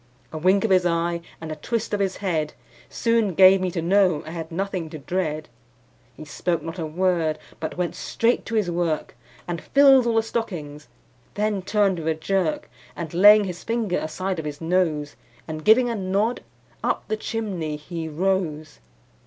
[0.33, 2.53] A wink of his eye, and a twist of his head,
[2.89, 5.47] Soon gave me to know I had nothing to dread.
[6.17, 9.15] He spoke not a word, but went straight to his work,
[9.47, 10.87] And filled all the stockings;
[11.35, 15.15] then turned with a jerk, And laying his finger aside of his nose,
[15.47, 16.41] And giving a nod,
[16.83, 18.79] up the chimney he rose.